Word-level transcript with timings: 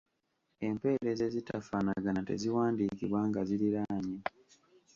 Empeerezi 0.67 1.21
ezitafaanagana 1.29 2.19
teziwandiikibwa 2.27 3.19
nga 3.27 3.41
ziriraanye. 3.47 4.19